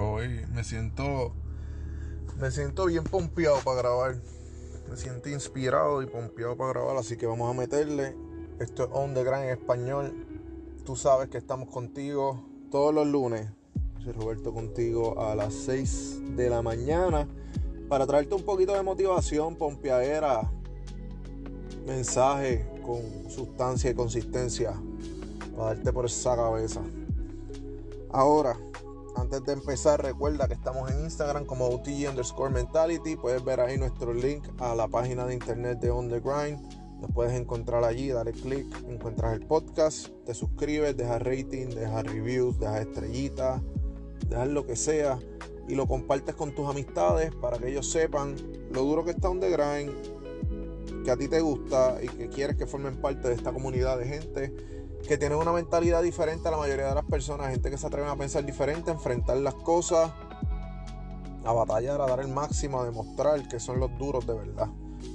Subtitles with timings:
[0.00, 1.32] Hoy me siento.
[2.40, 4.16] Me siento bien pompeado para grabar.
[4.88, 6.96] Me siento inspirado y pompeado para grabar.
[6.98, 8.14] Así que vamos a meterle.
[8.60, 10.14] Esto es On the en español.
[10.84, 13.48] Tú sabes que estamos contigo todos los lunes.
[14.04, 17.26] Soy Roberto contigo a las 6 de la mañana.
[17.88, 20.48] Para traerte un poquito de motivación, pompeadera.
[21.86, 24.74] Mensaje con sustancia y consistencia.
[25.56, 26.82] Para darte por esa cabeza.
[28.10, 28.56] Ahora,
[29.18, 33.16] antes de empezar, recuerda que estamos en Instagram como OTG underscore mentality.
[33.16, 36.60] Puedes ver ahí nuestro link a la página de internet de On The Grind.
[37.00, 42.58] Nos puedes encontrar allí, dale click, encuentras el podcast, te suscribes, dejas rating, dejas reviews,
[42.58, 43.62] dejas estrellitas,
[44.28, 45.18] dejas lo que sea
[45.68, 48.36] y lo compartes con tus amistades para que ellos sepan
[48.72, 52.56] lo duro que está On The Grind, que a ti te gusta y que quieres
[52.56, 56.56] que formen parte de esta comunidad de gente que tienen una mentalidad diferente a la
[56.56, 60.10] mayoría de las personas, gente que se atreven a pensar diferente, a enfrentar las cosas,
[61.44, 64.68] a batallar, a dar el máximo, a demostrar que son los duros de verdad.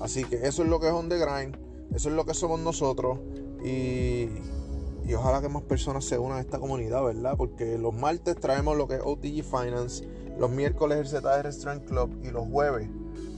[0.00, 1.56] Así que eso es lo que es On The Grind,
[1.94, 3.18] eso es lo que somos nosotros
[3.64, 4.28] y,
[5.04, 7.34] y ojalá que más personas se unan a esta comunidad, ¿verdad?
[7.36, 10.06] Porque los martes traemos lo que es OTG Finance,
[10.38, 12.88] los miércoles el ZR Strength Club y los jueves,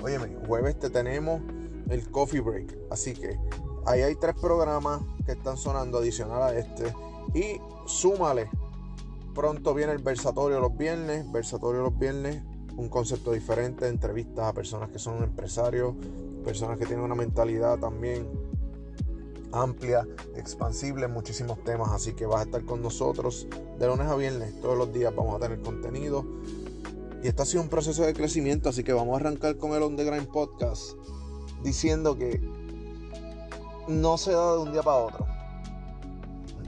[0.02, 1.40] óyeme, jueves te tenemos
[1.88, 2.76] el Coffee Break.
[2.90, 3.38] Así que
[3.86, 6.92] ahí hay tres programas que están sonando adicional a este.
[7.34, 8.50] Y súmale.
[9.34, 11.30] Pronto viene el versatorio los viernes.
[11.32, 12.42] Versatorio los viernes.
[12.76, 13.88] Un concepto diferente.
[13.88, 15.94] Entrevistas a personas que son empresarios.
[16.44, 18.26] Personas que tienen una mentalidad también
[19.52, 21.90] amplia, expansible en muchísimos temas.
[21.92, 23.46] Así que vas a estar con nosotros
[23.78, 24.60] de lunes a viernes.
[24.60, 26.24] Todos los días vamos a tener contenido.
[27.22, 28.68] Y esto ha sido un proceso de crecimiento.
[28.68, 30.92] Así que vamos a arrancar con el On The Grind Podcast.
[31.62, 32.40] Diciendo que
[33.88, 35.26] no se da de un día para otro.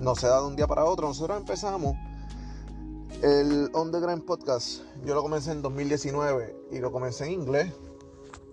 [0.01, 1.09] No se da de un día para otro.
[1.09, 1.97] Nosotros empezamos
[3.23, 4.83] el On The Grind Podcast.
[5.05, 7.73] Yo lo comencé en 2019 y lo comencé en inglés.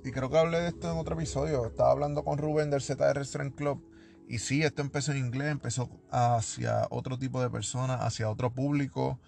[0.04, 1.66] Y creo que hablé de esto en otro episodio.
[1.66, 3.84] Estaba hablando con Rubén del ZR Strength Club.
[4.28, 9.20] Y sí, esto empezó en inglés, empezó hacia otro tipo de personas, hacia otro público.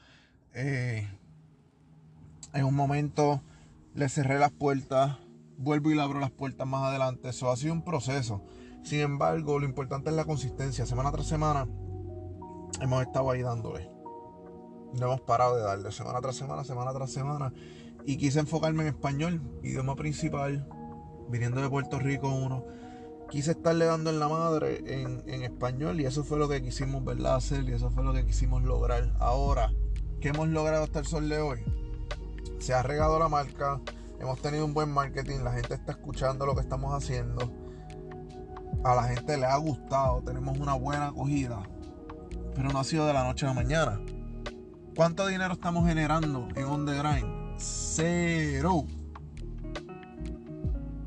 [0.53, 1.07] Eh,
[2.53, 3.41] en un momento
[3.95, 5.17] le cerré las puertas,
[5.57, 7.29] vuelvo y le abro las puertas más adelante.
[7.29, 8.41] Eso ha sido un proceso.
[8.83, 10.85] Sin embargo, lo importante es la consistencia.
[10.85, 11.67] Semana tras semana
[12.81, 13.89] hemos estado ahí dándole.
[14.93, 17.53] No hemos parado de darle semana tras semana, semana tras semana.
[18.05, 20.67] Y quise enfocarme en español, idioma principal,
[21.29, 22.65] viniendo de Puerto Rico uno.
[23.29, 27.35] Quise estarle dando en la madre en, español y eso fue lo que quisimos ¿verdad?
[27.35, 29.15] hacer y eso fue lo que quisimos lograr.
[29.19, 29.71] Ahora,
[30.19, 31.63] ¿qué hemos logrado hasta el sol de hoy?
[32.59, 33.81] Se ha regado la marca,
[34.19, 37.62] hemos tenido un buen marketing, la gente está escuchando lo que estamos haciendo
[38.83, 41.63] a la gente le ha gustado, tenemos una buena acogida,
[42.55, 43.99] pero no ha sido de la noche a la mañana.
[44.95, 47.55] ¿Cuánto dinero estamos generando en On The Grind?
[47.57, 48.85] Cero.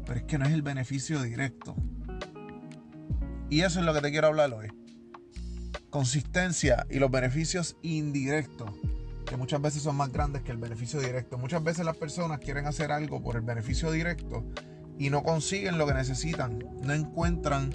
[0.04, 1.76] Pero es que no es el beneficio directo.
[3.48, 4.68] Y eso es lo que te quiero hablar hoy.
[5.90, 8.70] Consistencia y los beneficios indirectos,
[9.24, 11.38] que muchas veces son más grandes que el beneficio directo.
[11.38, 14.44] Muchas veces las personas quieren hacer algo por el beneficio directo
[14.98, 17.70] y no consiguen lo que necesitan, no encuentran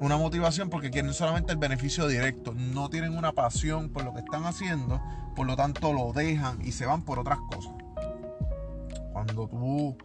[0.00, 4.20] una motivación porque quieren solamente el beneficio directo, no tienen una pasión por lo que
[4.20, 5.00] están haciendo,
[5.34, 7.72] por lo tanto lo dejan y se van por otras cosas.
[9.12, 9.96] Cuando tú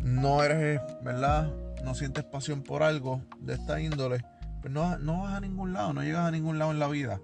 [0.00, 1.52] no eres, ¿verdad?
[1.84, 4.24] No sientes pasión por algo de esta índole,
[4.60, 7.20] pues no, no vas a ningún lado, no llegas a ningún lado en la vida,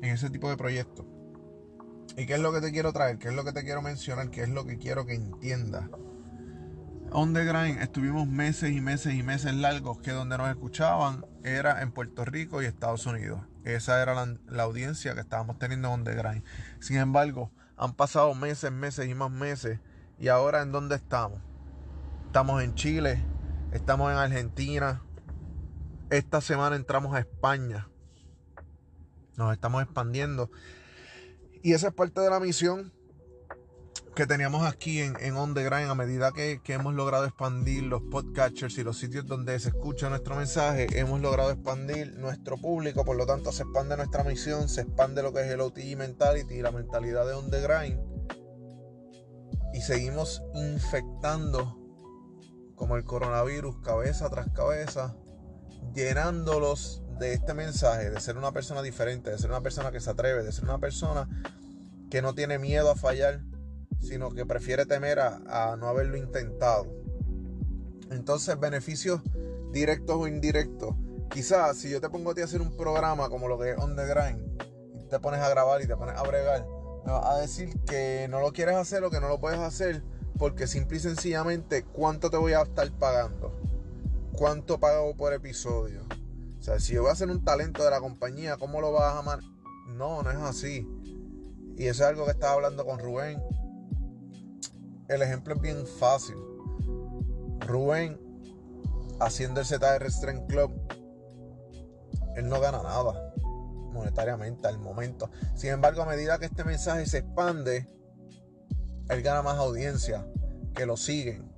[0.00, 1.04] en ese tipo de proyectos.
[2.16, 3.18] ¿Y qué es lo que te quiero traer?
[3.18, 4.30] ¿Qué es lo que te quiero mencionar?
[4.30, 5.84] ¿Qué es lo que quiero que entiendas?
[7.14, 11.82] On the Grind estuvimos meses y meses y meses largos que donde nos escuchaban era
[11.82, 13.42] en Puerto Rico y Estados Unidos.
[13.64, 14.14] Esa era
[14.46, 16.42] la, audiencia que estábamos teniendo On the Grind.
[16.80, 19.78] Sin embargo, han pasado meses, meses y más meses.
[20.18, 21.38] Y ahora en dónde estamos?
[22.28, 23.22] Estamos en Chile,
[23.72, 25.02] estamos en Argentina.
[26.08, 27.88] Esta semana entramos a España.
[29.36, 30.50] Nos estamos expandiendo.
[31.62, 32.90] Y esa es parte de la misión
[34.14, 38.02] que teníamos aquí en, en On The Grind, a medida que, hemos logrado expandir los
[38.02, 43.16] podcatchers y los sitios donde se escucha nuestro mensaje, hemos logrado expandir nuestro público, por
[43.16, 46.72] lo tanto se expande nuestra misión, se expande lo que es el OTG Mentality, la
[46.72, 48.00] mentalidad de On The Grind.
[49.72, 51.78] Y seguimos infectando
[52.74, 55.16] como el coronavirus cabeza tras cabeza,
[55.94, 60.10] llenándolos de este mensaje, de ser una persona diferente, de ser una persona que se
[60.10, 61.28] atreve, de ser una persona
[62.10, 63.40] que no tiene miedo a fallar
[64.02, 66.86] sino que prefiere temer a, no haberlo intentado.
[68.10, 69.22] Entonces, beneficios
[69.72, 70.94] directos o indirectos.
[71.30, 73.78] Quizás si yo te pongo a ti a hacer un programa como lo que es
[73.78, 74.62] On The Grind,
[75.00, 76.66] y te pones a grabar y te pones a bregar,
[77.06, 80.02] me vas a decir que no lo quieres hacer o que no lo puedes hacer
[80.38, 83.52] porque simple y sencillamente cuánto te voy a estar pagando.
[84.32, 86.02] ¿Cuánto pago por episodio?
[86.58, 89.14] O sea, si yo voy a ser un talento de la compañía, ¿cómo lo vas
[89.14, 89.40] a amar?
[89.88, 90.86] No, no es así.
[91.76, 93.42] Y eso es algo que estaba hablando con Rubén.
[95.12, 96.36] El ejemplo es bien fácil.
[97.60, 98.18] Rubén,
[99.20, 100.72] haciendo el ZR Strength Club,
[102.34, 103.34] él no gana nada
[103.92, 105.30] monetariamente al momento.
[105.54, 107.86] Sin embargo, a medida que este mensaje se expande,
[109.10, 110.26] él gana más audiencia
[110.74, 111.52] que lo siguen.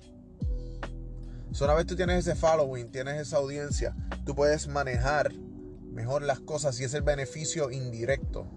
[1.52, 5.32] So, una vez tú tienes ese following, tienes esa audiencia, tú puedes manejar
[5.92, 8.48] mejor las cosas y es el beneficio indirecto.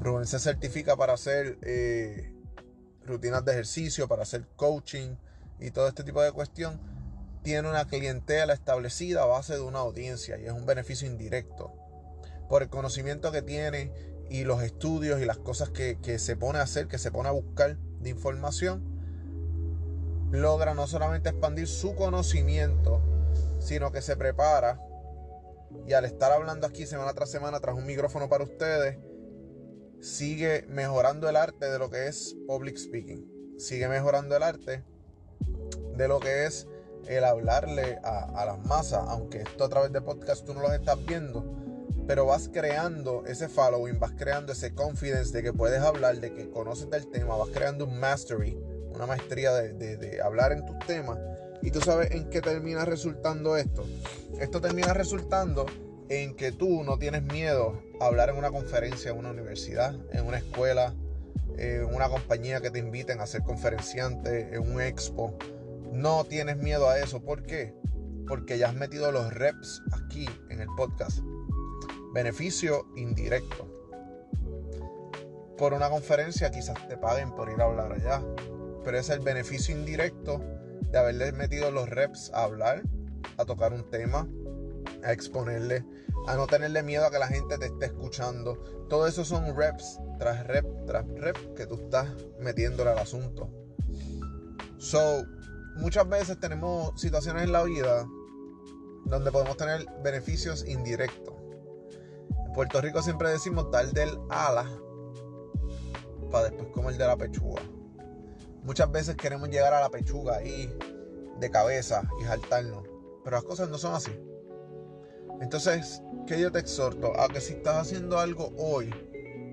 [0.00, 2.34] Rubén se certifica para hacer eh,
[3.08, 5.16] rutinas de ejercicio, para hacer coaching
[5.60, 6.80] y todo este tipo de cuestión.
[7.42, 11.72] Tiene una clientela establecida a base de una audiencia y es un beneficio indirecto.
[12.48, 13.92] Por el conocimiento que tiene
[14.30, 17.28] y los estudios y las cosas que, que se pone a hacer, que se pone
[17.28, 18.82] a buscar de información,
[20.30, 23.02] logra no solamente expandir su conocimiento,
[23.58, 24.80] sino que se prepara
[25.86, 28.98] y al estar hablando aquí semana tras semana tras un micrófono para ustedes,
[30.00, 33.56] sigue mejorando el arte de lo que es public speaking.
[33.58, 34.84] Sigue mejorando el arte
[35.96, 36.66] de lo que es
[37.06, 41.04] el hablarle a, las masas, aunque esto a través de podcast tú no los estás
[41.06, 41.44] viendo,
[42.06, 46.50] pero vas creando ese following, vas creando ese confidence de que puedes hablar, de que
[46.50, 48.58] conoces del tema, vas creando un mastery
[48.98, 51.18] una maestría de, hablar en tus temas.
[51.62, 53.84] Y tú sabes en qué termina resultando esto.
[54.40, 55.66] Esto termina resultando
[56.08, 60.26] en que tú no tienes miedo a hablar en una conferencia, en una universidad, en
[60.26, 60.94] una escuela,
[61.56, 65.36] en una compañía que te inviten a ser conferenciante, en un expo.
[65.92, 67.20] No tienes miedo a eso.
[67.20, 67.74] ¿Por qué?
[68.26, 71.20] Porque ya has metido los reps aquí en el podcast.
[72.14, 73.74] Beneficio indirecto.
[75.56, 78.22] Por una conferencia quizás te paguen por ir a hablar allá
[78.88, 80.40] pero es el beneficio indirecto
[80.90, 82.82] de haberle metido los reps a hablar,
[83.36, 84.26] a tocar un tema,
[85.04, 85.84] a exponerle,
[86.26, 88.56] a no tenerle miedo a que la gente te esté escuchando.
[88.88, 92.08] Todo eso son reps tras rep tras rep que tú estás
[92.40, 93.50] metiéndole al asunto.
[94.78, 95.24] So,
[95.76, 98.06] muchas veces tenemos situaciones en la vida
[99.04, 101.34] donde podemos tener beneficios indirectos.
[102.46, 104.66] En Puerto Rico siempre decimos dar del ala
[106.30, 107.62] para después comer de la pechuga.
[108.62, 110.72] Muchas veces queremos llegar a la pechuga ahí
[111.40, 112.84] de cabeza y saltarnos.
[113.24, 114.10] Pero las cosas no son así.
[115.40, 118.90] Entonces, que yo te exhorto a que si estás haciendo algo hoy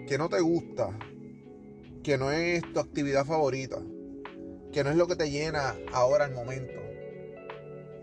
[0.08, 0.98] que no te gusta,
[2.04, 3.82] que no es tu actividad favorita,
[4.72, 6.74] que no es lo que te llena ahora al momento,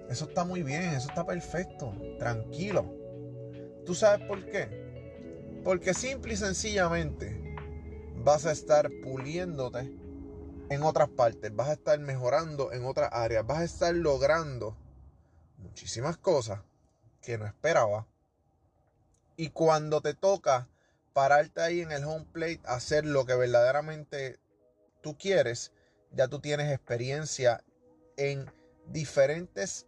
[0.09, 2.95] eso está muy bien, eso está perfecto, tranquilo.
[3.85, 5.61] ¿Tú sabes por qué?
[5.65, 7.57] Porque simple y sencillamente
[8.25, 9.93] vas a estar puliéndote
[10.71, 14.77] en otras partes, vas a estar mejorando en otras áreas, vas a estar logrando
[15.59, 16.61] muchísimas cosas
[17.23, 18.07] que no esperaba.
[19.37, 20.69] Y cuando te toca
[21.13, 24.39] pararte ahí en el home plate, hacer lo que verdaderamente
[25.01, 25.73] tú quieres,
[26.11, 27.65] ya tú tienes experiencia
[28.17, 28.51] en
[28.87, 29.87] diferentes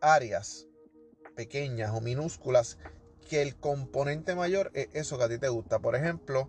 [0.00, 0.66] áreas
[1.36, 2.78] pequeñas o minúsculas
[3.28, 5.78] que el componente mayor es eso que a ti te gusta.
[5.78, 6.48] Por ejemplo,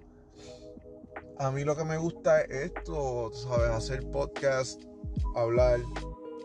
[1.38, 3.70] a mí lo que me gusta es esto, ¿sabes?
[3.70, 4.82] Hacer podcast,
[5.36, 5.80] hablar,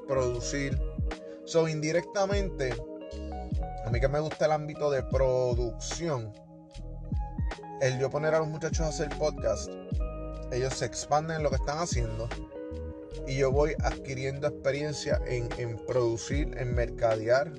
[0.06, 0.78] producir.
[1.44, 2.74] So, indirectamente,
[3.86, 6.32] a mí que me gusta el ámbito de producción,
[7.80, 9.70] el yo poner a los muchachos a hacer podcast,
[10.52, 12.28] ellos se expanden en lo que están haciendo
[13.28, 17.52] y yo voy adquiriendo experiencia en, en producir, en mercadear,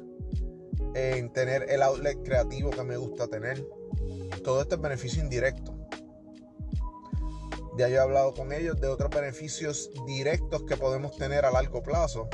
[0.95, 3.65] en tener el outlet creativo que me gusta tener.
[4.43, 5.73] Todo esto es beneficio indirecto.
[7.77, 11.81] Ya yo he hablado con ellos de otros beneficios directos que podemos tener a largo
[11.81, 12.27] plazo.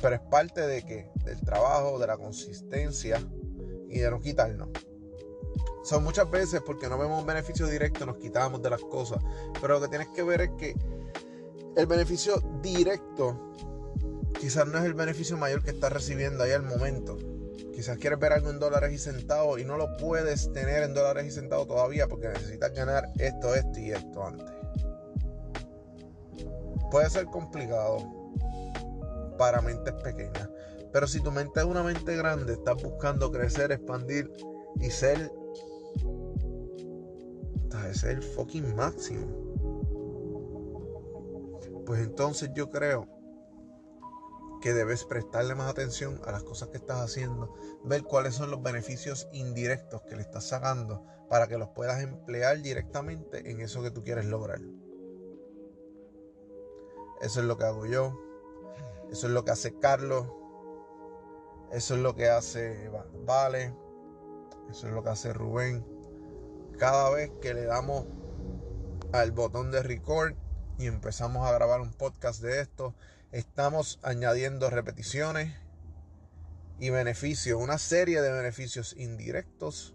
[0.00, 3.20] Pero es parte de que del trabajo, de la consistencia
[3.88, 4.68] y de no quitarnos.
[5.82, 9.22] Son muchas veces porque no vemos un beneficio directo nos quitamos de las cosas.
[9.60, 10.74] Pero lo que tienes que ver es que
[11.76, 13.54] el beneficio directo
[14.38, 17.18] quizás no es el beneficio mayor que estás recibiendo ahí al momento.
[17.74, 21.26] Quizás quieres ver algo en dólares y centavos y no lo puedes tener en dólares
[21.26, 24.46] y centavos todavía porque necesitas ganar esto, esto y esto antes.
[26.90, 28.19] Puede ser complicado
[29.40, 30.50] para mentes pequeñas.
[30.92, 34.30] Pero si tu mente es una mente grande, estás buscando crecer, expandir
[34.78, 35.32] y ser.
[37.94, 39.26] Ser el fucking máximo.
[41.86, 43.08] Pues entonces yo creo
[44.60, 48.62] que debes prestarle más atención a las cosas que estás haciendo, ver cuáles son los
[48.62, 53.90] beneficios indirectos que le estás sacando para que los puedas emplear directamente en eso que
[53.90, 54.60] tú quieres lograr.
[57.22, 58.29] Eso es lo que hago yo.
[59.10, 60.26] Eso es lo que hace Carlos.
[61.72, 62.90] Eso es lo que hace
[63.24, 63.74] Vale.
[64.70, 65.84] Eso es lo que hace Rubén.
[66.78, 68.06] Cada vez que le damos
[69.12, 70.34] al botón de record
[70.78, 72.94] y empezamos a grabar un podcast de esto,
[73.32, 75.54] estamos añadiendo repeticiones
[76.78, 79.94] y beneficios, una serie de beneficios indirectos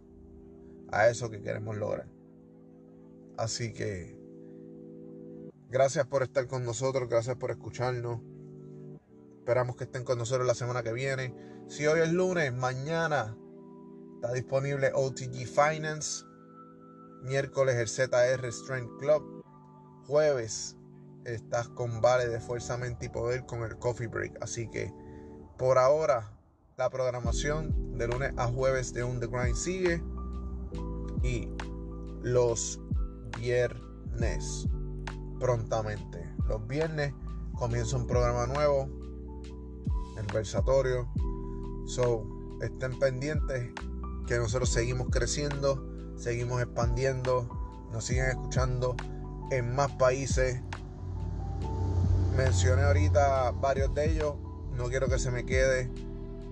[0.92, 2.08] a eso que queremos lograr.
[3.38, 4.20] Así que
[5.70, 8.22] gracias por estar con nosotros, gracias por escucharnos.
[9.46, 11.32] Esperamos que estén con nosotros la semana que viene.
[11.68, 13.38] Si hoy es lunes, mañana
[14.16, 16.26] está disponible OTG Finance.
[17.22, 19.44] Miércoles el ZR Strength Club.
[20.08, 20.76] Jueves
[21.26, 24.36] estás con Vale de Fuerza, Mente y Poder con el Coffee Break.
[24.42, 24.92] Así que
[25.60, 26.32] por ahora
[26.76, 30.04] la programación de lunes a jueves de On The Grind sigue.
[31.22, 31.48] Y
[32.24, 32.80] los
[33.40, 34.68] viernes
[35.40, 36.34] prontamente.
[36.48, 37.14] Los viernes
[37.54, 39.06] comienza un programa nuevo.
[40.18, 41.08] El versatorio.
[41.86, 42.26] So,
[42.62, 43.72] estén pendientes
[44.28, 45.86] que nosotros seguimos creciendo,
[46.18, 47.48] seguimos expandiendo,
[47.92, 48.96] nos siguen escuchando
[49.52, 50.62] en más países.
[52.36, 54.36] Mencioné ahorita varios de ellos,
[54.76, 55.90] no quiero que se me quede.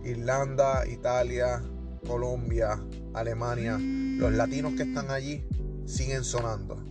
[0.04, 1.62] Irlanda, Italia,
[2.08, 2.80] Colombia,
[3.14, 5.46] Alemania, los latinos que están allí
[5.86, 6.84] siguen sonando.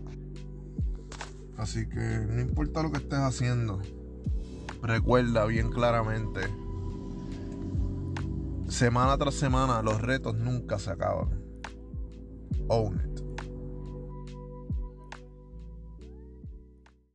[1.57, 3.81] Así que no importa lo que estés haciendo,
[4.83, 6.41] recuerda bien claramente,
[8.69, 11.41] semana tras semana los retos nunca se acaban.
[12.69, 13.22] Own it.